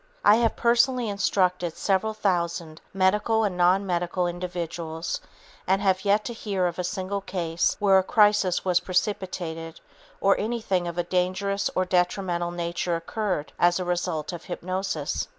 I 0.25 0.37
have 0.37 0.55
personally 0.55 1.09
instructed 1.09 1.77
several 1.77 2.15
thousand 2.15 2.81
medical 2.91 3.43
and 3.43 3.55
non 3.55 3.85
medical 3.85 4.25
individuals 4.25 5.21
and 5.67 5.79
have 5.79 6.03
yet 6.03 6.25
to 6.25 6.33
hear 6.33 6.65
of 6.65 6.79
a 6.79 6.83
single 6.83 7.21
case 7.21 7.75
where 7.77 7.99
a 7.99 8.03
crisis 8.03 8.65
was 8.65 8.79
precipitated 8.79 9.79
or 10.19 10.35
anything 10.39 10.87
of 10.87 10.97
a 10.97 11.03
dangerous 11.03 11.69
or 11.75 11.85
detrimental 11.85 12.49
nature 12.49 12.95
occurred 12.95 13.53
as 13.59 13.79
a 13.79 13.85
result 13.85 14.33
of 14.33 14.45
hypnosis. 14.45 15.27